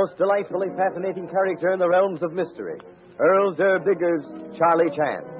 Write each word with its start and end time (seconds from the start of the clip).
most 0.00 0.16
delightfully 0.16 0.68
fascinating 0.78 1.28
character 1.28 1.72
in 1.72 1.78
the 1.78 1.88
realms 1.88 2.22
of 2.22 2.32
mystery, 2.32 2.78
Earl 3.18 3.52
Derr 3.54 3.80
Biggers' 3.80 4.24
Charlie 4.56 4.88
Chan. 4.96 5.39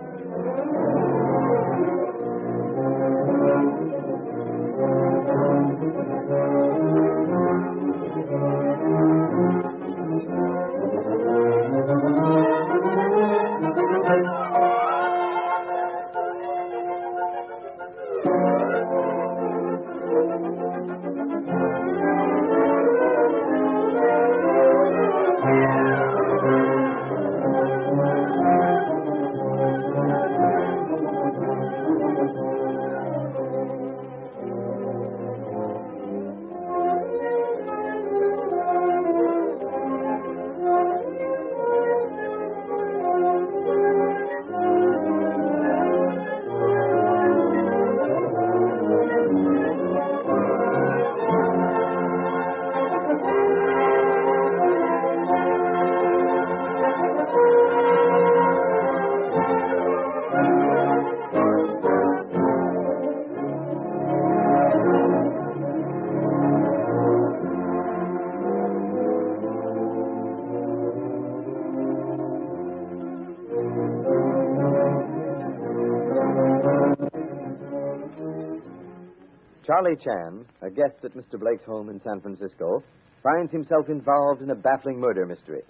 Charlie 79.81 79.97
Chan, 79.97 80.45
a 80.61 80.69
guest 80.69 81.03
at 81.05 81.17
Mr. 81.17 81.41
Blake's 81.41 81.65
home 81.65 81.89
in 81.89 82.03
San 82.05 82.21
Francisco, 82.21 82.83
finds 83.23 83.51
himself 83.51 83.89
involved 83.89 84.43
in 84.43 84.51
a 84.51 84.55
baffling 84.55 85.01
murder 85.01 85.25
mystery. 85.25 85.63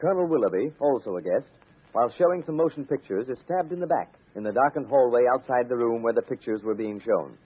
Colonel 0.00 0.26
Willoughby, 0.26 0.72
also 0.80 1.16
a 1.16 1.22
guest, 1.22 1.52
while 1.92 2.10
showing 2.16 2.42
some 2.46 2.56
motion 2.56 2.86
pictures, 2.86 3.28
is 3.28 3.36
stabbed 3.44 3.70
in 3.70 3.80
the 3.80 3.86
back 3.86 4.14
in 4.34 4.44
the 4.44 4.52
darkened 4.52 4.86
hallway 4.88 5.24
outside 5.30 5.68
the 5.68 5.76
room 5.76 6.02
where 6.02 6.14
the 6.14 6.22
pictures 6.22 6.62
were 6.64 6.74
being 6.74 6.98
shown. 7.04 7.36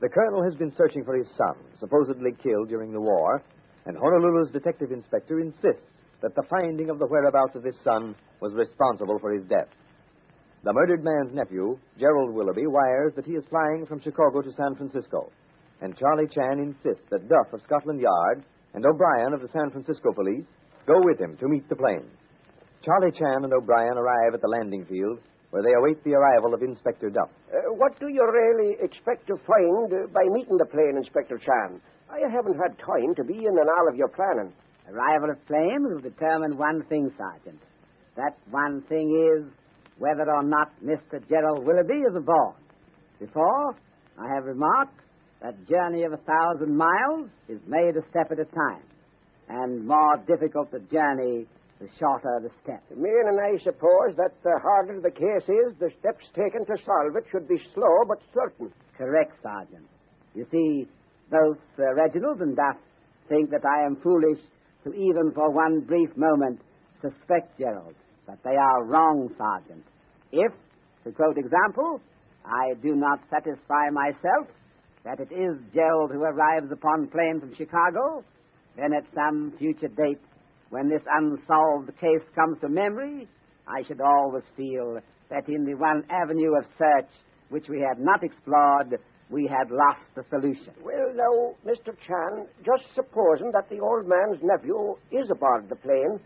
The 0.00 0.08
colonel 0.08 0.44
has 0.44 0.54
been 0.54 0.72
searching 0.76 1.02
for 1.04 1.16
his 1.16 1.26
son, 1.36 1.56
supposedly 1.80 2.30
killed 2.40 2.68
during 2.68 2.92
the 2.92 3.00
war, 3.00 3.42
and 3.86 3.96
Honolulu's 3.96 4.52
detective 4.52 4.92
inspector 4.92 5.40
insists 5.40 5.90
that 6.22 6.36
the 6.36 6.46
finding 6.48 6.88
of 6.88 7.00
the 7.00 7.06
whereabouts 7.06 7.56
of 7.56 7.64
his 7.64 7.74
son 7.82 8.14
was 8.40 8.52
responsible 8.54 9.18
for 9.18 9.32
his 9.32 9.42
death. 9.48 9.74
The 10.62 10.74
murdered 10.74 11.02
man's 11.02 11.32
nephew, 11.32 11.78
Gerald 11.98 12.34
Willoughby, 12.34 12.66
wires 12.66 13.14
that 13.16 13.24
he 13.24 13.32
is 13.32 13.44
flying 13.48 13.86
from 13.86 14.00
Chicago 14.00 14.42
to 14.42 14.52
San 14.52 14.76
Francisco. 14.76 15.32
And 15.80 15.96
Charlie 15.96 16.28
Chan 16.28 16.60
insists 16.60 17.08
that 17.08 17.28
Duff 17.28 17.48
of 17.54 17.64
Scotland 17.64 18.00
Yard 18.00 18.44
and 18.74 18.84
O'Brien 18.84 19.32
of 19.32 19.40
the 19.40 19.48
San 19.56 19.70
Francisco 19.70 20.12
police 20.12 20.44
go 20.86 21.00
with 21.00 21.18
him 21.18 21.38
to 21.40 21.48
meet 21.48 21.66
the 21.70 21.80
plane. 21.80 22.04
Charlie 22.84 23.16
Chan 23.16 23.40
and 23.40 23.52
O'Brien 23.52 23.96
arrive 23.96 24.34
at 24.34 24.42
the 24.42 24.52
landing 24.52 24.84
field 24.84 25.20
where 25.48 25.62
they 25.62 25.72
await 25.72 26.04
the 26.04 26.12
arrival 26.12 26.52
of 26.52 26.62
Inspector 26.62 27.08
Duff. 27.08 27.32
Uh, 27.48 27.72
what 27.80 27.98
do 27.98 28.08
you 28.12 28.20
really 28.20 28.76
expect 28.84 29.26
to 29.26 29.40
find 29.48 29.88
uh, 29.92 30.12
by 30.12 30.22
meeting 30.28 30.56
the 30.60 30.68
plane, 30.68 30.96
Inspector 30.96 31.36
Chan? 31.38 31.80
I 32.12 32.20
haven't 32.30 32.60
had 32.60 32.76
time 32.78 33.14
to 33.16 33.24
be 33.24 33.34
in 33.34 33.56
and 33.56 33.68
all 33.80 33.88
of 33.88 33.96
your 33.96 34.08
planning. 34.08 34.52
Arrival 34.92 35.30
of 35.30 35.40
plane 35.46 35.88
will 35.88 36.00
determine 36.00 36.56
one 36.56 36.84
thing, 36.88 37.10
Sergeant. 37.16 37.60
That 38.16 38.36
one 38.50 38.82
thing 38.88 39.08
is 39.08 39.48
whether 40.00 40.24
or 40.32 40.42
not 40.42 40.72
Mr. 40.82 41.20
Gerald 41.28 41.64
Willoughby 41.64 42.00
is 42.08 42.16
aboard. 42.16 42.56
Before, 43.20 43.76
I 44.18 44.34
have 44.34 44.44
remarked 44.44 44.98
that 45.42 45.68
journey 45.68 46.04
of 46.04 46.12
a 46.12 46.24
thousand 46.24 46.74
miles 46.74 47.28
is 47.48 47.60
made 47.68 47.96
a 47.96 48.04
step 48.08 48.32
at 48.32 48.40
a 48.40 48.48
time, 48.48 48.82
and 49.48 49.86
more 49.86 50.16
difficult 50.26 50.72
the 50.72 50.80
journey, 50.90 51.46
the 51.80 51.88
shorter 51.98 52.40
the 52.42 52.50
step. 52.62 52.82
Mean 52.96 53.28
and 53.28 53.40
I 53.40 53.62
suppose 53.62 54.16
that 54.16 54.32
the 54.42 54.58
harder 54.62 55.00
the 55.00 55.10
case 55.12 55.48
is, 55.48 55.76
the 55.78 55.90
steps 56.00 56.24
taken 56.34 56.64
to 56.64 56.76
solve 56.84 57.16
it 57.16 57.24
should 57.30 57.46
be 57.46 57.60
slow 57.74 58.04
but 58.08 58.20
certain. 58.32 58.72
Correct, 58.96 59.32
Sergeant. 59.42 59.84
You 60.34 60.46
see, 60.50 60.88
both 61.30 61.60
uh, 61.78 61.92
Reginald 61.94 62.40
and 62.40 62.56
Duff 62.56 62.76
think 63.28 63.50
that 63.50 63.64
I 63.64 63.84
am 63.84 63.96
foolish 64.02 64.40
to 64.84 64.92
even 64.94 65.32
for 65.34 65.50
one 65.50 65.80
brief 65.80 66.10
moment 66.16 66.60
suspect 67.02 67.58
Gerald. 67.58 67.94
But 68.26 68.38
they 68.44 68.56
are 68.56 68.84
wrong, 68.84 69.28
Sergeant. 69.36 69.84
If, 70.32 70.52
to 71.04 71.12
quote 71.12 71.38
example, 71.38 72.00
I 72.44 72.74
do 72.82 72.94
not 72.94 73.20
satisfy 73.30 73.90
myself 73.90 74.48
that 75.04 75.20
it 75.20 75.32
is 75.32 75.56
Gerald 75.74 76.12
who 76.12 76.22
arrives 76.22 76.70
upon 76.70 77.08
plane 77.08 77.40
from 77.40 77.54
Chicago, 77.54 78.24
then 78.76 78.92
at 78.92 79.04
some 79.14 79.52
future 79.58 79.88
date, 79.88 80.20
when 80.70 80.88
this 80.88 81.02
unsolved 81.10 81.90
case 82.00 82.22
comes 82.34 82.58
to 82.60 82.68
memory, 82.68 83.26
I 83.66 83.82
should 83.86 84.00
always 84.00 84.44
feel 84.56 84.98
that 85.30 85.48
in 85.48 85.64
the 85.64 85.74
one 85.74 86.04
avenue 86.10 86.56
of 86.56 86.64
search 86.78 87.10
which 87.48 87.68
we 87.68 87.80
had 87.80 87.98
not 87.98 88.22
explored, 88.22 88.98
we 89.30 89.48
had 89.48 89.70
lost 89.70 90.06
the 90.14 90.22
solution. 90.30 90.72
Well, 90.82 91.12
now, 91.14 91.54
Mr. 91.66 91.94
Chan, 92.06 92.46
just 92.64 92.84
supposing 92.94 93.50
that 93.52 93.68
the 93.68 93.80
old 93.80 94.06
man's 94.06 94.42
nephew 94.42 94.94
is 95.10 95.30
aboard 95.30 95.68
the 95.68 95.76
plane, 95.76 96.20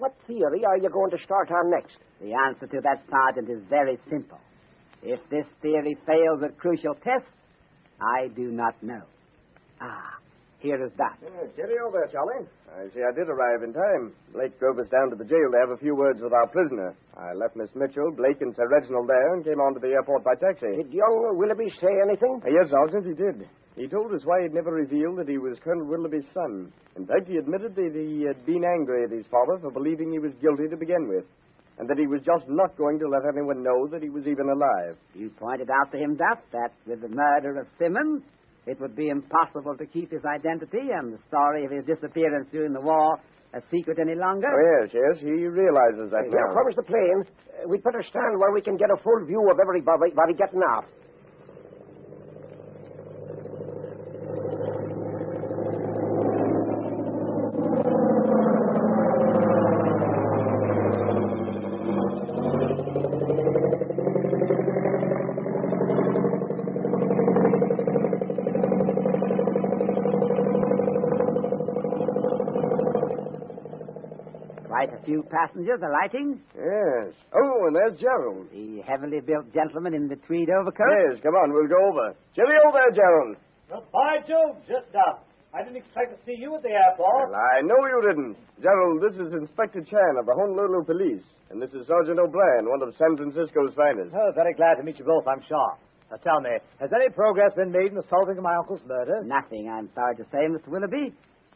what 0.00 0.14
theory 0.26 0.64
are 0.66 0.78
you 0.78 0.88
going 0.88 1.10
to 1.10 1.18
start 1.24 1.50
on 1.50 1.70
next? 1.70 1.96
The 2.20 2.32
answer 2.32 2.66
to 2.66 2.80
that, 2.82 3.04
Sergeant, 3.08 3.50
is 3.50 3.62
very 3.68 3.98
simple. 4.10 4.38
If 5.02 5.20
this 5.30 5.46
theory 5.62 5.96
fails 6.06 6.42
at 6.42 6.58
crucial 6.58 6.94
tests, 6.94 7.28
I 8.00 8.28
do 8.28 8.50
not 8.50 8.82
know. 8.82 9.02
Ah, 9.80 10.19
here 10.60 10.78
is 10.84 10.92
that. 10.96 11.16
Yeah, 11.24 11.48
cheerio 11.56 11.90
there, 11.92 12.08
Charlie. 12.12 12.46
I 12.70 12.86
see 12.92 13.00
I 13.00 13.12
did 13.16 13.28
arrive 13.28 13.64
in 13.64 13.72
time. 13.72 14.12
Blake 14.32 14.54
drove 14.60 14.78
us 14.78 14.88
down 14.92 15.10
to 15.10 15.16
the 15.16 15.24
jail 15.24 15.48
to 15.50 15.58
have 15.58 15.72
a 15.74 15.80
few 15.80 15.96
words 15.96 16.20
with 16.22 16.32
our 16.32 16.46
prisoner. 16.48 16.94
I 17.16 17.32
left 17.34 17.56
Miss 17.56 17.72
Mitchell, 17.74 18.12
Blake, 18.14 18.40
and 18.40 18.54
Sir 18.54 18.68
Reginald 18.68 19.08
there 19.08 19.34
and 19.34 19.44
came 19.44 19.58
on 19.58 19.74
to 19.74 19.80
the 19.80 19.92
airport 19.96 20.22
by 20.22 20.36
taxi. 20.36 20.70
Did 20.76 20.92
young 20.92 21.34
Willoughby 21.36 21.72
say 21.80 21.90
anything? 22.04 22.40
Uh, 22.44 22.52
yes, 22.52 22.70
Sergeant, 22.70 23.08
he 23.08 23.16
did. 23.16 23.48
He 23.76 23.88
told 23.88 24.12
us 24.12 24.22
why 24.24 24.42
he'd 24.42 24.54
never 24.54 24.72
revealed 24.72 25.18
that 25.18 25.28
he 25.28 25.38
was 25.38 25.56
Colonel 25.64 25.88
Willoughby's 25.88 26.28
son. 26.34 26.72
In 26.96 27.06
fact, 27.06 27.28
he 27.28 27.38
admitted 27.40 27.74
that 27.74 27.94
he 27.96 28.22
had 28.28 28.44
been 28.44 28.62
angry 28.64 29.04
at 29.04 29.10
his 29.10 29.26
father 29.32 29.58
for 29.60 29.70
believing 29.72 30.12
he 30.12 30.18
was 30.18 30.32
guilty 30.42 30.68
to 30.68 30.76
begin 30.76 31.08
with, 31.08 31.24
and 31.78 31.88
that 31.88 31.96
he 31.96 32.06
was 32.06 32.20
just 32.20 32.44
not 32.48 32.76
going 32.76 32.98
to 32.98 33.08
let 33.08 33.24
anyone 33.24 33.62
know 33.62 33.86
that 33.88 34.02
he 34.02 34.10
was 34.10 34.26
even 34.26 34.50
alive. 34.50 34.98
You 35.14 35.30
pointed 35.38 35.70
out 35.70 35.90
to 35.92 35.98
him, 35.98 36.16
Duff, 36.16 36.44
that 36.52 36.76
with 36.86 37.00
the 37.00 37.08
murder 37.08 37.58
of 37.58 37.66
Simmons, 37.78 38.22
it 38.66 38.80
would 38.80 38.94
be 38.94 39.08
impossible 39.08 39.76
to 39.76 39.86
keep 39.86 40.10
his 40.12 40.24
identity 40.24 40.90
and 40.92 41.14
the 41.14 41.18
story 41.28 41.64
of 41.64 41.70
his 41.70 41.84
disappearance 41.86 42.48
during 42.52 42.72
the 42.72 42.80
war 42.80 43.18
a 43.52 43.60
secret 43.70 43.98
any 43.98 44.14
longer. 44.14 44.46
Oh, 44.46 44.84
yes, 44.86 44.94
yes, 44.94 45.18
he 45.20 45.32
realizes 45.46 46.10
that 46.14 46.22
Here 46.30 46.38
now. 46.46 46.54
comes 46.54 46.76
the 46.76 46.84
plane. 46.86 47.24
Uh, 47.26 47.66
we'd 47.68 47.82
better 47.82 48.02
stand 48.08 48.38
where 48.38 48.52
we 48.52 48.60
can 48.62 48.76
get 48.76 48.90
a 48.90 48.96
full 49.02 49.26
view 49.26 49.42
of 49.50 49.58
everybody 49.58 49.82
everybody 50.06 50.34
getting 50.34 50.60
off. 50.60 50.84
Quite 74.66 74.90
a 74.94 74.99
few 75.10 75.26
passengers 75.26 75.82
alighting. 75.82 76.38
Yes. 76.54 77.10
Oh, 77.34 77.66
and 77.66 77.74
there's 77.74 77.98
Gerald. 77.98 78.46
The 78.54 78.78
heavily 78.86 79.18
built 79.18 79.50
gentleman 79.50 79.90
in 79.94 80.06
the 80.06 80.14
tweed 80.22 80.46
overcoat. 80.46 80.86
Yes, 81.10 81.18
come 81.18 81.34
on, 81.34 81.50
we'll 81.50 81.66
go 81.66 81.82
over. 81.90 82.14
Cheerio 82.38 82.70
there, 82.70 82.94
Gerald. 82.94 83.34
Well, 83.66 83.82
by 83.90 84.22
Jove, 84.22 84.62
just 84.70 84.94
up. 84.94 85.26
I 85.50 85.66
didn't 85.66 85.82
expect 85.82 86.14
to 86.14 86.18
see 86.22 86.38
you 86.38 86.54
at 86.54 86.62
the 86.62 86.70
airport. 86.70 87.34
Well, 87.34 87.42
I 87.58 87.66
know 87.66 87.82
you 87.90 87.98
didn't. 88.06 88.38
Gerald, 88.62 89.02
this 89.02 89.18
is 89.18 89.34
Inspector 89.34 89.82
Chan 89.90 90.14
of 90.14 90.30
the 90.30 90.34
Honolulu 90.38 90.86
Police, 90.86 91.26
and 91.50 91.58
this 91.58 91.74
is 91.74 91.90
Sergeant 91.90 92.22
O'Brien, 92.22 92.70
one 92.70 92.86
of 92.86 92.94
San 92.94 93.18
Francisco's 93.18 93.74
finest. 93.74 94.14
Oh, 94.14 94.30
very 94.38 94.54
glad 94.54 94.78
to 94.78 94.86
meet 94.86 95.02
you 95.02 95.04
both, 95.04 95.26
I'm 95.26 95.42
sure. 95.42 95.74
Now 96.06 96.22
tell 96.22 96.38
me, 96.38 96.54
has 96.78 96.90
any 96.94 97.10
progress 97.10 97.50
been 97.58 97.74
made 97.74 97.90
in 97.90 97.98
the 97.98 98.06
solving 98.06 98.38
of 98.38 98.46
my 98.46 98.54
uncle's 98.62 98.82
murder? 98.86 99.26
Nothing, 99.26 99.66
I'm 99.66 99.90
sorry 99.90 100.14
to 100.22 100.26
say, 100.30 100.46
Mr. 100.46 100.70
Willoughby. 100.70 101.10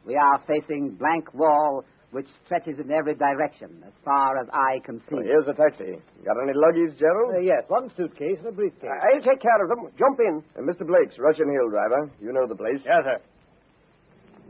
We 0.07 0.17
are 0.19 0.43
facing 0.47 0.99
blank 0.99 1.33
wall 1.33 1.85
which 2.15 2.31
stretches 2.47 2.79
in 2.79 2.95
every 2.95 3.19
direction 3.19 3.83
as 3.83 3.91
far 4.07 4.39
as 4.39 4.47
eye 4.55 4.79
can 4.87 5.03
see. 5.11 5.19
Well, 5.19 5.27
here's 5.27 5.51
a 5.51 5.57
taxi. 5.59 5.99
Got 6.23 6.39
any 6.39 6.55
luggage, 6.55 6.95
Gerald? 6.95 7.35
Uh, 7.35 7.43
yes, 7.43 7.67
one 7.67 7.91
suitcase 7.99 8.39
and 8.39 8.49
a 8.49 8.53
briefcase. 8.55 8.87
I'll 8.87 9.19
take 9.27 9.43
care 9.43 9.59
of 9.59 9.67
them. 9.67 9.91
Jump 9.99 10.23
in. 10.23 10.39
Uh, 10.55 10.63
Mr. 10.63 10.87
Blake's 10.87 11.19
Russian 11.19 11.51
Hill 11.51 11.75
driver. 11.75 12.07
You 12.23 12.31
know 12.31 12.47
the 12.47 12.55
place. 12.55 12.79
yes, 12.87 13.03
sir. 13.03 13.19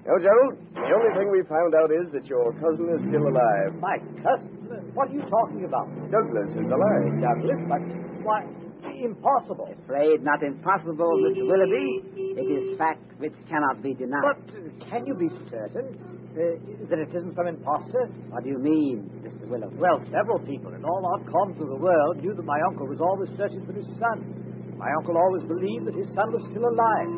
No, 0.04 0.20
Gerald. 0.20 0.60
The 0.76 0.92
only 0.92 1.12
thing 1.16 1.32
we 1.32 1.40
found 1.48 1.72
out 1.72 1.88
is 1.88 2.12
that 2.12 2.28
your 2.28 2.52
cousin 2.60 2.84
is 2.92 3.00
still 3.08 3.24
alive. 3.32 3.72
My 3.80 3.96
cousin? 4.20 4.52
What 4.92 5.08
are 5.08 5.16
you 5.16 5.24
talking 5.24 5.64
about? 5.64 5.88
Douglas 6.12 6.52
is 6.52 6.68
alive. 6.68 7.08
Douglas? 7.24 7.60
But 7.64 7.80
why? 8.28 8.44
Impossible. 8.92 9.72
Afraid 9.88 10.20
not 10.20 10.42
impossible, 10.44 11.08
Mr. 11.24 11.48
Willoughby. 11.48 12.12
It 12.36 12.44
is 12.44 12.76
fact 12.76 13.00
which 13.16 13.32
cannot 13.48 13.80
be 13.82 13.94
denied. 13.94 14.20
But 14.20 14.44
uh, 14.52 14.90
can 14.92 15.06
you 15.08 15.14
be 15.16 15.32
certain 15.48 15.96
uh, 16.34 16.58
that 16.90 16.98
it 16.98 17.14
isn't 17.14 17.34
some 17.38 17.46
impostor? 17.46 18.10
What 18.28 18.42
do 18.42 18.50
you 18.50 18.58
mean, 18.58 19.06
Mr. 19.22 19.46
Willoughby? 19.46 19.78
Well, 19.78 20.02
several 20.10 20.42
people 20.42 20.74
in 20.74 20.82
all 20.84 21.02
odd 21.14 21.22
corners 21.30 21.58
of 21.62 21.70
the 21.70 21.78
world 21.78 22.18
knew 22.18 22.34
that 22.34 22.42
my 22.42 22.58
uncle 22.66 22.90
was 22.90 22.98
always 22.98 23.30
searching 23.38 23.62
for 23.62 23.72
his 23.72 23.86
son. 24.02 24.74
My 24.74 24.90
uncle 24.98 25.14
always 25.14 25.46
believed 25.46 25.86
that 25.86 25.94
his 25.94 26.10
son 26.18 26.34
was 26.34 26.42
still 26.50 26.66
alive. 26.66 27.10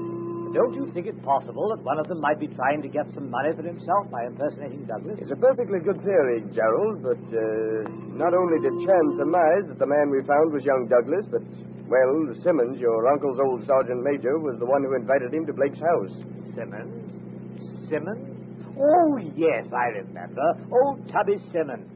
But 0.47 0.53
don't 0.53 0.77
you 0.77 0.85
think 0.93 1.09
it 1.09 1.17
possible 1.25 1.73
that 1.73 1.81
one 1.81 1.97
of 1.97 2.07
them 2.13 2.21
might 2.21 2.37
be 2.37 2.47
trying 2.53 2.85
to 2.85 2.93
get 2.93 3.09
some 3.17 3.33
money 3.33 3.57
for 3.57 3.65
himself 3.65 4.07
by 4.13 4.29
impersonating 4.29 4.85
Douglas? 4.85 5.17
It's 5.19 5.33
a 5.33 5.41
perfectly 5.41 5.81
good 5.81 5.99
theory, 6.05 6.45
Gerald, 6.53 7.01
but 7.01 7.19
uh, 7.33 7.89
not 8.21 8.37
only 8.37 8.61
did 8.61 8.77
Chan 8.85 9.07
surmise 9.17 9.65
that 9.73 9.81
the 9.81 9.89
man 9.89 10.13
we 10.13 10.21
found 10.29 10.53
was 10.53 10.61
young 10.63 10.87
Douglas, 10.93 11.25
but, 11.33 11.43
well, 11.89 12.13
Simmons, 12.45 12.77
your 12.79 13.09
uncle's 13.09 13.41
old 13.41 13.65
sergeant 13.65 14.05
major, 14.05 14.37
was 14.39 14.61
the 14.61 14.69
one 14.69 14.85
who 14.85 14.93
invited 14.95 15.33
him 15.33 15.49
to 15.49 15.57
Blake's 15.57 15.81
house. 15.81 16.15
Simmons? 16.53 17.89
Simmons? 17.89 18.46
Oh, 18.77 19.17
yes, 19.37 19.65
I 19.73 19.99
remember. 20.05 20.45
Old 20.73 21.09
Tubby 21.09 21.41
Simmons. 21.53 21.89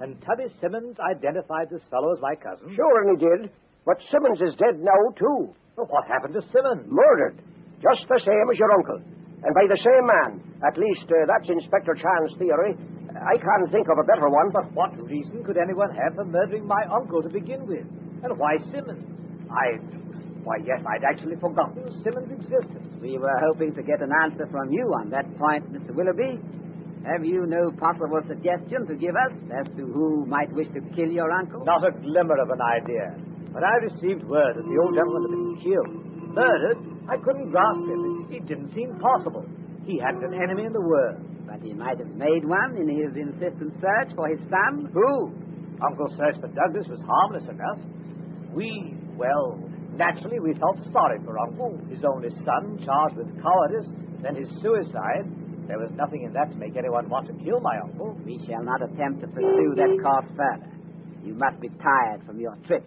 And 0.00 0.20
Tubby 0.20 0.52
Simmons 0.60 0.96
identified 1.00 1.72
this 1.72 1.80
fellow 1.90 2.12
as 2.12 2.20
my 2.20 2.36
cousin. 2.36 2.76
Sure, 2.76 2.96
and 3.00 3.16
he 3.16 3.24
did. 3.24 3.50
But 3.86 3.96
Simmons 4.12 4.40
is 4.44 4.52
dead 4.60 4.76
now, 4.84 5.00
too. 5.16 5.56
Well, 5.76 5.88
what 5.88 6.04
happened 6.04 6.34
to 6.34 6.44
Simmons? 6.52 6.84
Murdered. 6.84 7.40
Just 7.80 8.04
the 8.08 8.20
same 8.20 8.46
as 8.52 8.58
your 8.58 8.72
uncle. 8.72 9.00
And 9.44 9.52
by 9.56 9.64
the 9.68 9.80
same 9.80 10.04
man. 10.04 10.30
At 10.66 10.76
least 10.76 11.08
uh, 11.08 11.24
that's 11.28 11.48
Inspector 11.48 11.94
Chan's 11.96 12.36
theory. 12.36 12.76
I 13.16 13.36
can't 13.40 13.68
think 13.72 13.88
of 13.88 13.96
a 13.96 14.04
better 14.04 14.28
one. 14.28 14.52
But 14.52 14.72
what 14.72 14.92
reason 15.00 15.44
could 15.44 15.56
anyone 15.56 15.88
have 15.96 16.16
for 16.16 16.24
murdering 16.24 16.66
my 16.66 16.84
uncle 16.92 17.22
to 17.22 17.28
begin 17.28 17.64
with? 17.66 17.84
And 18.24 18.36
why 18.36 18.56
Simmons? 18.72 19.04
I. 19.48 19.80
Why, 20.46 20.62
yes, 20.62 20.78
I'd 20.86 21.02
actually 21.02 21.34
forgotten 21.42 21.90
Simmons' 22.06 22.30
existence. 22.30 22.86
We 23.02 23.18
were 23.18 23.34
hoping 23.50 23.74
to 23.74 23.82
get 23.82 23.98
an 23.98 24.14
answer 24.22 24.46
from 24.46 24.70
you 24.70 24.86
on 25.02 25.10
that 25.10 25.26
point, 25.42 25.66
Mr. 25.74 25.90
Willoughby. 25.90 26.38
Have 27.02 27.26
you 27.26 27.50
no 27.50 27.74
possible 27.74 28.22
suggestion 28.30 28.86
to 28.86 28.94
give 28.94 29.18
us 29.18 29.34
as 29.50 29.66
to 29.74 29.82
who 29.90 30.22
might 30.26 30.46
wish 30.54 30.70
to 30.70 30.80
kill 30.94 31.10
your 31.10 31.34
uncle? 31.34 31.66
Not 31.66 31.82
a 31.82 31.90
glimmer 31.90 32.38
of 32.38 32.54
an 32.54 32.62
idea. 32.62 33.18
When 33.50 33.66
I 33.66 33.74
received 33.90 34.22
word 34.22 34.54
that 34.54 34.62
the 34.62 34.78
old 34.78 34.94
gentleman 34.94 35.22
had 35.26 35.34
been 35.34 35.58
killed, 35.66 35.90
murdered, 36.30 36.78
I 37.10 37.18
couldn't 37.26 37.50
grasp 37.50 37.82
it. 37.82 38.38
It 38.38 38.46
didn't 38.46 38.70
seem 38.70 38.94
possible. 39.02 39.42
He 39.82 39.98
hadn't 39.98 40.22
an 40.22 40.38
enemy 40.38 40.62
in 40.62 40.72
the 40.72 40.86
world. 40.86 41.26
But 41.50 41.58
he 41.58 41.74
might 41.74 41.98
have 41.98 42.14
made 42.14 42.46
one 42.46 42.78
in 42.78 42.86
his 42.86 43.18
insistent 43.18 43.74
search 43.82 44.14
for 44.14 44.30
his 44.30 44.38
son. 44.46 44.94
Who? 44.94 45.34
Uncle's 45.82 46.14
search 46.14 46.38
for 46.38 46.46
Douglas 46.54 46.86
was 46.86 47.02
harmless 47.02 47.50
enough. 47.50 47.82
We, 48.54 48.94
well, 49.18 49.65
naturally 49.96 50.40
we 50.40 50.54
felt 50.54 50.78
sorry 50.92 51.18
for 51.24 51.38
Uncle, 51.38 51.80
his 51.90 52.04
only 52.04 52.30
son, 52.44 52.78
charged 52.84 53.16
with 53.16 53.28
cowardice, 53.42 53.86
then 54.22 54.36
his 54.36 54.48
suicide. 54.62 55.26
There 55.68 55.78
was 55.78 55.90
nothing 55.94 56.22
in 56.22 56.32
that 56.32 56.50
to 56.50 56.56
make 56.56 56.76
anyone 56.76 57.08
want 57.08 57.26
to 57.26 57.44
kill 57.44 57.60
my 57.60 57.78
uncle. 57.82 58.16
We 58.24 58.38
shall 58.46 58.62
not 58.62 58.82
attempt 58.82 59.20
to 59.22 59.26
pursue 59.28 59.74
that 59.76 59.98
course 60.02 60.30
further. 60.36 60.70
You 61.24 61.34
must 61.34 61.60
be 61.60 61.68
tired 61.68 62.24
from 62.24 62.38
your 62.38 62.56
trip. 62.66 62.86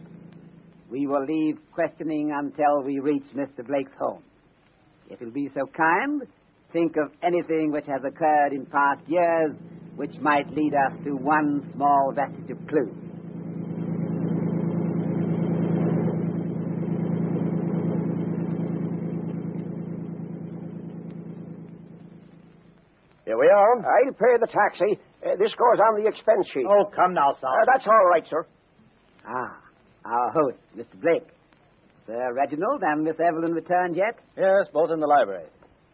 We 0.89 1.06
will 1.06 1.25
leave 1.25 1.57
questioning 1.73 2.31
until 2.33 2.81
we 2.83 3.00
reach 3.00 3.25
Mr. 3.35 3.67
Blake's 3.67 3.91
home. 4.00 4.23
If 5.09 5.19
you'll 5.19 5.31
be 5.31 5.50
so 5.53 5.65
kind, 5.75 6.23
think 6.71 6.95
of 6.95 7.11
anything 7.21 7.71
which 7.71 7.85
has 7.88 8.01
occurred 8.06 8.53
in 8.53 8.65
past 8.65 9.01
years 9.07 9.51
which 9.95 10.15
might 10.21 10.50
lead 10.53 10.73
us 10.73 10.97
to 11.03 11.11
one 11.11 11.69
small 11.75 12.13
vestige 12.15 12.50
of 12.51 12.67
clue. 12.67 13.08
Here. 23.59 23.83
I'll 23.83 24.15
pay 24.15 24.33
the 24.39 24.47
taxi. 24.47 25.00
Uh, 25.19 25.35
this 25.38 25.51
goes 25.59 25.79
on 25.83 26.00
the 26.01 26.07
expense 26.07 26.47
sheet. 26.53 26.65
Oh, 26.67 26.85
come 26.95 27.13
now, 27.13 27.31
Uh, 27.35 27.65
that's 27.67 27.85
all 27.88 28.06
right, 28.07 28.23
sir. 28.29 28.45
Ah, 29.27 29.57
our 30.06 30.31
host, 30.31 30.57
Mr. 30.77 30.95
Blake. 31.01 31.27
Sir 32.07 32.33
Reginald 32.33 32.81
and 32.81 33.03
Miss 33.03 33.19
Evelyn 33.19 33.53
returned 33.53 33.95
yet? 33.95 34.15
Yes, 34.38 34.65
both 34.73 34.89
in 34.91 35.00
the 35.00 35.07
library. 35.07 35.45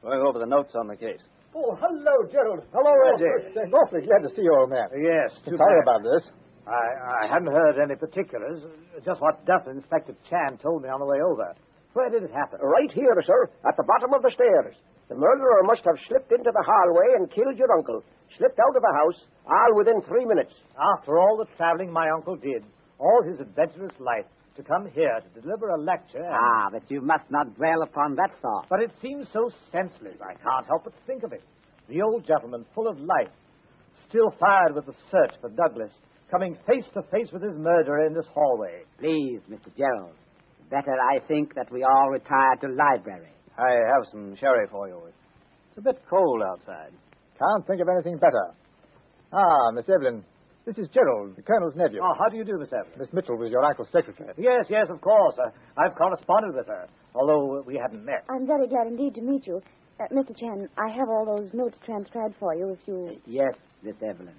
Going 0.02 0.22
over 0.22 0.40
the 0.40 0.46
notes 0.46 0.72
on 0.76 0.88
the 0.88 0.96
case. 0.96 1.20
Oh, 1.56 1.76
hello, 1.80 2.16
Gerald. 2.32 2.64
Hello, 2.72 2.92
Reggie. 2.94 3.60
I'm 3.60 3.74
awfully 3.74 4.02
glad 4.06 4.22
to 4.28 4.30
see 4.36 4.44
you, 4.44 4.54
old 4.56 4.70
man. 4.70 4.88
Yes, 4.96 5.32
too 5.44 5.58
Sorry 5.58 5.82
bad. 5.82 5.88
about 5.88 6.02
this. 6.04 6.24
I, 6.68 7.26
I 7.26 7.28
hadn't 7.32 7.52
heard 7.52 7.78
any 7.82 7.96
particulars. 7.96 8.64
Just 9.06 9.22
what 9.22 9.46
Duff 9.46 9.68
Inspector 9.68 10.14
Chan 10.30 10.60
told 10.62 10.84
me 10.84 10.90
on 10.90 11.00
the 11.00 11.06
way 11.06 11.20
over. 11.22 11.54
Where 11.94 12.10
did 12.10 12.24
it 12.24 12.32
happen? 12.32 12.60
Right 12.62 12.92
here, 12.92 13.16
sir, 13.26 13.50
at 13.68 13.78
the 13.78 13.84
bottom 13.88 14.14
of 14.14 14.22
the 14.22 14.32
stairs. 14.36 14.76
The 15.08 15.16
murderer 15.16 15.64
must 15.64 15.84
have 15.86 15.98
slipped 16.08 16.32
into 16.32 16.50
the 16.52 16.64
hallway 16.66 17.14
and 17.18 17.30
killed 17.32 17.58
your 17.58 17.72
uncle. 17.78 18.02
Slipped 18.38 18.60
out 18.60 18.76
of 18.76 18.82
the 18.82 18.98
house, 18.98 19.20
all 19.46 19.76
within 19.78 20.02
three 20.02 20.26
minutes. 20.26 20.54
After 20.98 21.20
all 21.20 21.38
the 21.38 21.46
traveling 21.58 21.92
my 21.92 22.10
uncle 22.10 22.36
did, 22.36 22.64
all 22.98 23.22
his 23.24 23.40
adventurous 23.40 23.94
life, 24.00 24.26
to 24.58 24.64
come 24.64 24.88
here 24.94 25.20
to 25.22 25.42
deliver 25.42 25.70
a 25.70 25.78
lecture. 25.78 26.24
and- 26.24 26.34
Ah, 26.34 26.70
but 26.72 26.90
you 26.90 27.02
must 27.02 27.30
not 27.30 27.54
dwell 27.56 27.82
upon 27.84 28.16
that 28.16 28.32
thought. 28.42 28.66
But 28.70 28.82
it 28.82 28.92
seems 29.02 29.30
so 29.32 29.50
senseless, 29.72 30.20
I 30.22 30.34
can't 30.36 30.66
help 30.66 30.86
but 30.86 30.94
think 31.06 31.24
of 31.24 31.34
it. 31.34 31.44
The 31.88 32.02
old 32.02 32.24
gentleman, 32.26 32.66
full 32.74 32.88
of 32.88 33.00
life, 33.00 33.30
still 34.08 34.32
fired 34.40 34.74
with 34.74 34.86
the 34.86 34.96
search 35.12 35.36
for 35.40 35.50
Douglas, 35.50 35.92
coming 36.32 36.56
face 36.66 36.90
to 36.94 37.04
face 37.04 37.32
with 37.32 37.44
his 37.44 37.56
murderer 37.58 38.06
in 38.06 38.14
this 38.14 38.28
hallway. 38.34 38.84
Please, 38.98 39.42
Mr. 39.50 39.76
Gerald. 39.76 40.16
Better, 40.70 40.96
I 41.00 41.20
think, 41.28 41.54
that 41.54 41.70
we 41.70 41.84
all 41.84 42.10
retire 42.10 42.56
to 42.62 42.68
library. 42.70 43.30
I 43.58 43.72
have 43.96 44.04
some 44.12 44.36
sherry 44.36 44.68
for 44.70 44.88
you. 44.88 45.00
It's 45.08 45.78
a 45.78 45.82
bit 45.82 46.02
cold 46.10 46.42
outside. 46.44 46.92
Can't 47.40 47.68
think 47.68 47.82
of 47.82 47.88
anything 47.90 48.18
better. 48.18 48.52
Ah, 49.34 49.72
Miss 49.74 49.86
Evelyn, 49.90 50.24
this 50.66 50.78
is 50.78 50.88
Gerald, 50.94 51.36
the 51.36 51.42
Colonel's 51.42 51.76
nephew. 51.76 52.00
Oh, 52.02 52.14
how 52.18 52.30
do 52.30 52.38
you 52.38 52.44
do, 52.46 52.58
Miss 52.58 52.72
Evelyn? 52.74 53.00
Miss 53.00 53.14
Mitchell 53.14 53.38
was 53.38 53.52
your 53.52 53.64
uncle's 53.64 53.90
secretary. 53.92 54.34
Yes, 54.38 54.66
yes, 54.70 54.88
of 54.90 55.02
course. 55.02 55.36
Uh, 55.38 55.50
I've 55.78 55.96
corresponded 55.96 56.56
with 56.56 56.68
her, 56.68 56.88
although 57.14 57.62
we 57.66 57.76
hadn't 57.82 58.04
met. 58.06 58.24
I'm 58.30 58.48
very 58.48 58.68
glad 58.68 58.88
indeed 58.88 59.16
to 59.16 59.22
meet 59.22 59.46
you. 59.48 59.62
Uh, 60.00 60.04
Mr. 60.14 60.36
Chan, 60.38 60.68
I 60.78 60.90
have 60.92 61.08
all 61.10 61.26
those 61.26 61.52
notes 61.54 61.78
transcribed 61.86 62.36
for 62.40 62.54
you 62.56 62.70
if 62.72 62.80
you. 62.88 63.18
Yes, 63.26 63.54
Miss 63.84 63.96
Evelyn. 64.02 64.36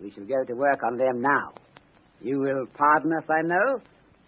We 0.00 0.10
shall 0.12 0.24
go 0.24 0.44
to 0.46 0.54
work 0.54 0.80
on 0.84 0.96
them 0.96 1.20
now. 1.20 1.52
You 2.20 2.38
will 2.40 2.66
pardon 2.74 3.12
us, 3.12 3.24
I 3.28 3.42
know, 3.42 3.80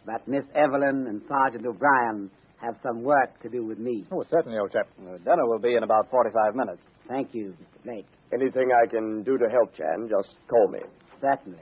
but 0.06 0.26
Miss 0.28 0.44
Evelyn 0.54 1.06
and 1.08 1.22
Sergeant 1.28 1.66
O'Brien 1.66 2.30
have 2.60 2.76
some 2.82 3.02
work 3.02 3.40
to 3.42 3.48
do 3.48 3.64
with 3.64 3.78
me. 3.78 4.04
Oh, 4.12 4.24
certainly, 4.30 4.58
old 4.58 4.72
chap. 4.72 4.86
Uh, 5.00 5.16
dinner 5.18 5.46
will 5.46 5.58
be 5.58 5.74
in 5.76 5.82
about 5.82 6.10
45 6.10 6.54
minutes. 6.54 6.82
Thank 7.08 7.30
you, 7.32 7.54
Mr. 7.60 7.84
Blake. 7.84 8.06
Anything 8.32 8.68
I 8.70 8.86
can 8.88 9.22
do 9.22 9.38
to 9.38 9.48
help, 9.50 9.74
Chan, 9.76 10.08
just 10.08 10.34
call 10.48 10.68
me. 10.68 10.80
Certainly. 11.20 11.58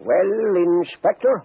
Well, 0.00 0.82
Inspector, 0.82 1.44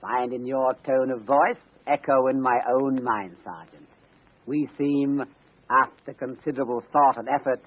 Find 0.00 0.32
in 0.32 0.46
your 0.46 0.74
tone 0.86 1.10
of 1.10 1.22
voice 1.22 1.58
echo 1.86 2.28
in 2.28 2.40
my 2.40 2.58
own 2.70 3.02
mind, 3.02 3.36
Sergeant. 3.44 3.88
We 4.46 4.68
seem, 4.78 5.22
after 5.70 6.12
considerable 6.14 6.82
thought 6.92 7.18
and 7.18 7.28
effort, 7.28 7.60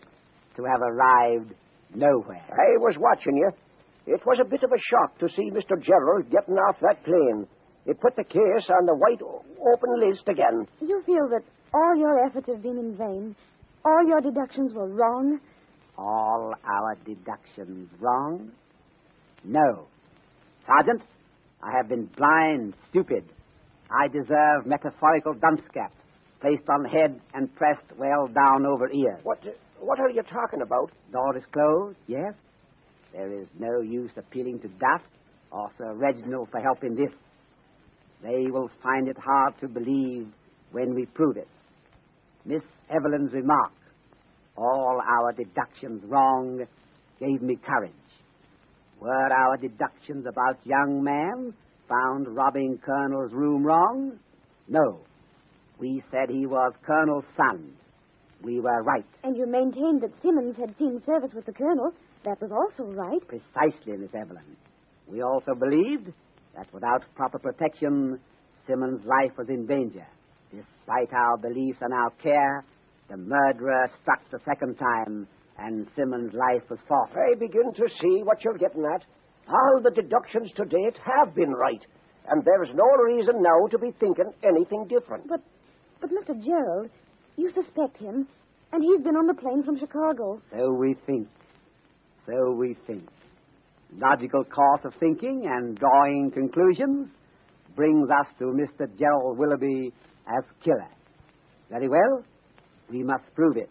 to 0.56 0.64
have 0.64 0.82
arrived 0.82 1.54
nowhere. 1.94 2.46
I 2.50 2.78
was 2.80 2.96
watching 3.00 3.36
you. 3.36 3.52
It 4.08 4.22
was 4.26 4.40
a 4.42 4.50
bit 4.50 4.64
of 4.64 4.72
a 4.72 4.82
shock 4.90 5.18
to 5.20 5.28
see 5.30 5.52
Mr. 5.52 5.82
Gerald 5.82 6.30
getting 6.32 6.56
off 6.56 6.78
that 6.82 7.04
plane. 7.04 7.46
It 7.86 8.00
put 8.00 8.16
the 8.16 8.24
case 8.24 8.70
on 8.70 8.86
the 8.86 8.96
white 8.96 9.22
open 9.22 10.10
list 10.10 10.28
again. 10.28 10.68
You 10.82 11.02
feel 11.06 11.28
that 11.30 11.44
all 11.74 11.96
your 11.96 12.26
efforts 12.26 12.48
have 12.48 12.62
been 12.62 12.78
in 12.78 12.96
vain? 12.98 13.36
All 13.84 14.06
your 14.08 14.22
deductions 14.22 14.74
were 14.74 14.88
wrong? 14.88 15.40
All 15.98 16.54
our 16.64 16.96
deductions 17.06 17.90
wrong? 18.00 18.52
No. 19.44 19.88
Sergeant, 20.68 21.02
I 21.64 21.72
have 21.78 21.90
been 21.90 22.06
blind, 22.18 22.76
stupid. 22.90 23.24
I 23.90 24.08
deserve 24.08 24.66
metaphorical 24.66 25.34
dumpscap, 25.34 25.90
placed 26.40 26.64
on 26.70 26.86
head 26.86 27.20
and 27.34 27.54
pressed 27.56 27.84
well 27.98 28.28
down 28.28 28.66
over 28.66 28.90
ears. 28.92 29.20
What, 29.24 29.40
what 29.80 30.00
are 30.00 30.10
you 30.10 30.22
talking 30.24 30.62
about? 30.62 30.92
Door 31.12 31.38
is 31.38 31.44
closed, 31.52 31.98
yes. 32.08 32.34
There 33.12 33.42
is 33.42 33.48
no 33.60 33.82
use 33.82 34.12
appealing 34.16 34.60
to 34.60 34.68
Duff 34.68 35.02
or 35.52 35.70
Sir 35.78 35.94
Reginald 35.96 36.50
for 36.52 36.62
help 36.62 36.84
in 36.84 36.96
this. 36.96 37.12
They 38.24 38.51
will 38.51 38.70
find 38.84 39.08
it 39.08 39.18
hard 39.18 39.60
to 39.62 39.68
believe 39.68 40.28
when 40.72 40.94
we 40.94 41.06
prove 41.06 41.38
it. 41.38 41.48
Miss 42.46 42.62
Evelyn's 42.90 43.34
remark, 43.34 43.74
all 44.56 45.01
our 45.01 45.32
deductions 45.34 46.04
wrong 46.06 46.66
gave 47.20 47.42
me 47.42 47.58
courage. 47.66 47.92
Were 49.00 49.34
our 49.34 49.58
deductions 49.58 50.25
about 50.28 50.60
young 50.63 51.04
man 51.04 51.54
found 51.90 52.28
robbing 52.28 52.80
Colonel's 52.86 53.34
room 53.34 53.66
wrong? 53.66 54.20
No. 54.68 55.00
We 55.80 56.04
said 56.12 56.30
he 56.30 56.46
was 56.46 56.74
Colonel's 56.86 57.25
son. 57.36 57.74
We 58.44 58.60
were 58.60 58.84
right. 58.84 59.06
And 59.24 59.36
you 59.36 59.48
maintained 59.48 60.01
that 60.01 60.12
Simmons 60.22 60.56
had 60.58 60.75
seen 60.78 61.01
service 61.06 61.32
with 61.34 61.46
the 61.46 61.54
colonel. 61.54 61.92
That 62.24 62.40
was 62.42 62.51
also 62.51 62.92
right. 62.92 63.22
Precisely, 63.28 63.98
Miss 63.98 64.13
Evelyn. 64.13 64.56
We 65.08 65.22
also 65.24 65.54
believed 65.56 66.13
that 66.55 66.72
without 66.74 67.03
proper 67.15 67.39
protection, 67.39 68.20
Simmons' 68.67 69.01
life 69.05 69.38
was 69.38 69.48
in 69.50 69.65
danger. 69.65 70.05
Despite 70.51 71.13
our 71.13 71.38
beliefs 71.38 71.79
and 71.81 71.93
our 71.93 72.12
care, 72.22 72.63
the 73.10 73.17
murderer 73.17 73.89
struck 74.01 74.20
the 74.31 74.39
second 74.46 74.75
time, 74.75 75.27
and 75.58 75.88
Simmons' 75.96 76.34
life 76.34 76.63
was 76.70 76.79
forfeit. 76.88 77.17
I 77.17 77.39
begin 77.39 77.74
to 77.75 77.88
see 78.01 78.22
what 78.24 78.43
you're 78.43 78.58
getting 78.58 78.86
at. 78.86 79.03
All 79.48 79.81
the 79.84 79.91
deductions 79.91 80.51
to 80.55 80.65
date 80.65 80.98
have 81.03 81.36
been 81.36 81.51
right, 81.51 81.81
and 82.29 82.43
there's 82.43 82.70
no 82.74 82.88
reason 83.03 83.41
now 83.41 83.67
to 83.67 83.77
be 83.77 83.91
thinking 84.00 84.31
anything 84.43 84.88
different. 84.88 85.27
But, 85.27 85.41
but 86.00 86.10
Mr. 86.10 86.36
Gerald, 86.43 86.89
you 87.38 87.51
suspect 87.53 87.98
him, 87.98 88.27
and 88.72 88.84
he's 88.84 89.03
been 89.03 89.15
on 89.15 89.27
the 89.27 89.34
plane 89.34 89.63
from 89.63 89.79
Chicago. 89.79 90.41
So 90.51 90.72
we 90.74 90.96
think. 91.05 91.27
So 92.25 92.51
we 92.51 92.75
think. 92.88 93.03
Logical 93.98 94.44
course 94.46 94.82
of 94.86 94.94
thinking 95.00 95.44
and 95.46 95.78
drawing 95.78 96.32
conclusions 96.34 97.10
brings 97.76 98.10
us 98.10 98.28
to 98.40 98.46
Mr. 98.46 98.88
Gerald 98.98 99.38
Willoughby 99.38 99.94
as 100.28 100.44
killer. 100.64 100.88
Very 101.70 101.90
well. 101.90 102.24
We 102.90 103.04
must 103.04 103.24
prove 103.36 103.58
it. 103.58 103.70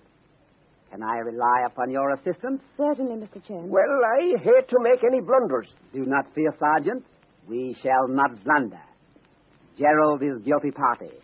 Can 0.90 1.02
I 1.02 1.18
rely 1.18 1.64
upon 1.66 1.90
your 1.90 2.12
assistance? 2.14 2.60
Certainly, 2.76 3.26
Mr. 3.26 3.46
Chan. 3.46 3.68
Well, 3.68 4.00
I 4.18 4.38
hate 4.42 4.68
to 4.68 4.76
make 4.80 5.04
any 5.04 5.20
blunders. 5.20 5.68
Do 5.92 6.04
not 6.04 6.26
fear, 6.34 6.52
Sergeant. 6.58 7.04
We 7.48 7.76
shall 7.82 8.08
not 8.08 8.42
blunder. 8.44 8.80
Gerald 9.78 10.22
is 10.22 10.42
guilty 10.44 10.70
party. 10.70 11.14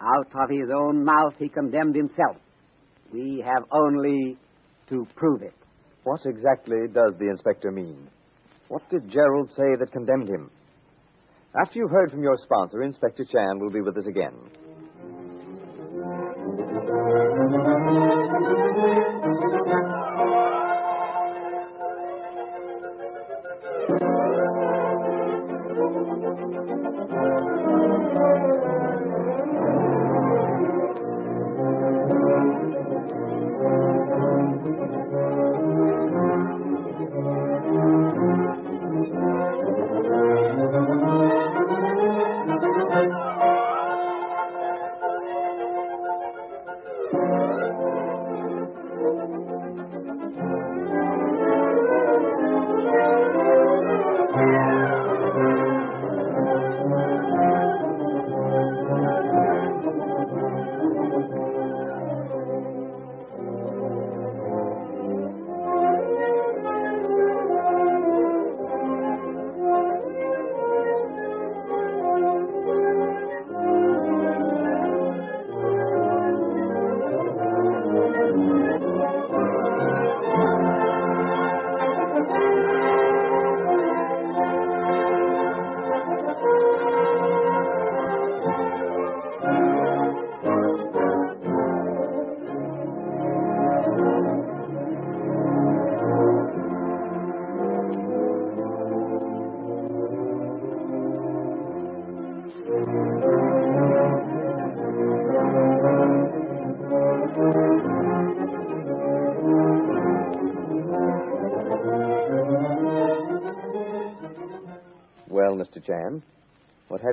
Out 0.00 0.26
of 0.34 0.50
his 0.50 0.68
own 0.74 1.04
mouth, 1.04 1.34
he 1.38 1.48
condemned 1.48 1.96
himself. 1.96 2.36
We 3.12 3.42
have 3.44 3.64
only 3.72 4.36
to 4.88 5.06
prove 5.16 5.42
it. 5.42 5.54
What 6.04 6.20
exactly 6.24 6.86
does 6.92 7.14
the 7.18 7.28
inspector 7.30 7.70
mean? 7.70 8.08
What 8.70 8.88
did 8.88 9.10
Gerald 9.10 9.50
say 9.56 9.74
that 9.80 9.90
condemned 9.90 10.28
him? 10.28 10.48
After 11.60 11.80
you've 11.80 11.90
heard 11.90 12.12
from 12.12 12.22
your 12.22 12.36
sponsor, 12.44 12.84
Inspector 12.84 13.24
Chan 13.24 13.58
will 13.58 13.72
be 13.72 13.80
with 13.80 13.98
us 13.98 14.06
again. 14.06 14.32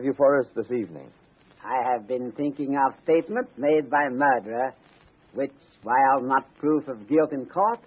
You 0.08 0.14
for 0.16 0.40
us 0.40 0.48
this 0.56 0.72
evening? 0.72 1.12
I 1.64 1.92
have 1.92 2.08
been 2.08 2.32
thinking 2.32 2.78
of 2.78 2.94
statements 3.04 3.52
made 3.58 3.90
by 3.90 4.08
murderer, 4.10 4.74
which, 5.34 5.52
while 5.84 6.22
not 6.22 6.46
proof 6.56 6.88
of 6.88 7.10
guilt 7.10 7.34
in 7.34 7.46
court, 7.46 7.80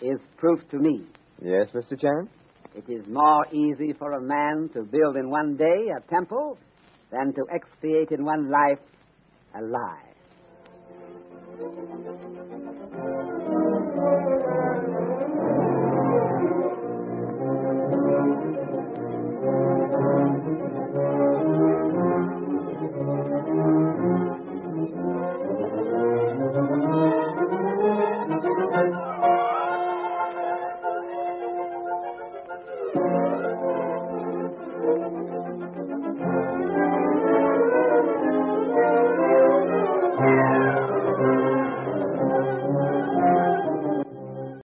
is 0.00 0.18
proof 0.36 0.60
to 0.70 0.78
me. 0.78 1.04
Yes, 1.42 1.66
Mr. 1.74 2.00
Chan? 2.00 2.28
It 2.76 2.88
is 2.88 3.04
more 3.08 3.46
easy 3.52 3.92
for 3.98 4.12
a 4.12 4.22
man 4.22 4.70
to 4.74 4.84
build 4.84 5.16
in 5.16 5.28
one 5.28 5.56
day 5.56 5.88
a 5.96 6.00
temple 6.08 6.56
than 7.10 7.34
to 7.34 7.42
expiate 7.52 8.12
in 8.12 8.24
one 8.24 8.48
life 8.48 8.78
a 9.58 9.62
lie. 9.62 10.05